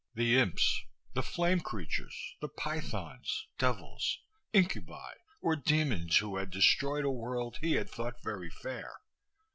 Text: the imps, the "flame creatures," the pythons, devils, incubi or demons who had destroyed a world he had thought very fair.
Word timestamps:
the 0.15 0.35
imps, 0.35 0.81
the 1.13 1.21
"flame 1.21 1.59
creatures," 1.59 2.35
the 2.41 2.49
pythons, 2.49 3.45
devils, 3.59 4.17
incubi 4.51 5.13
or 5.41 5.55
demons 5.55 6.17
who 6.17 6.37
had 6.37 6.49
destroyed 6.49 7.05
a 7.05 7.11
world 7.11 7.59
he 7.61 7.73
had 7.73 7.87
thought 7.87 8.23
very 8.23 8.49
fair. 8.49 8.93